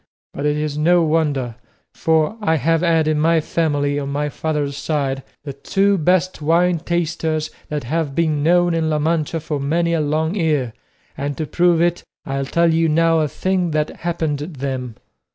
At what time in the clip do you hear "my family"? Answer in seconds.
3.19-3.99